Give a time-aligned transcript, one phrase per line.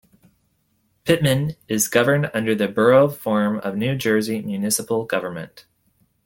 [1.05, 5.67] Pitman is governed under the Borough form of New Jersey municipal government.